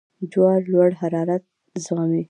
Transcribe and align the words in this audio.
جوار 0.31 0.61
لوړ 0.73 0.89
حرارت 1.01 1.43
زغمي. 1.83 2.19